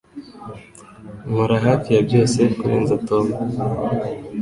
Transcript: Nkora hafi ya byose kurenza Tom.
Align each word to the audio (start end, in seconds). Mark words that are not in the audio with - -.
Nkora 1.29 1.55
hafi 1.65 1.89
ya 1.95 2.01
byose 2.07 2.39
kurenza 2.59 2.95
Tom. 3.07 3.25